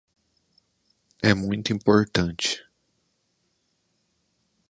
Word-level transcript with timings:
É 1.21 1.31
muito 1.35 1.71
importante. 1.71 2.65